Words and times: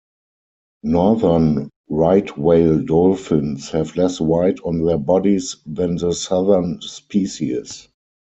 Northern 0.81 1.69
right 1.87 2.35
whale 2.35 2.79
dolphins 2.83 3.69
have 3.69 3.95
less 3.95 4.19
white 4.19 4.57
on 4.65 4.83
their 4.83 4.97
bodies 4.97 5.57
than 5.67 5.97
the 5.97 6.11
southern 6.13 6.81
species. 6.81 7.87